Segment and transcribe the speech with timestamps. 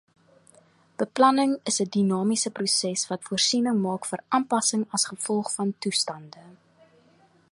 [1.01, 6.45] Beplanning is 'n dinamiese proses wat voorsiening maak vir aanpassing as gevolg van toestande.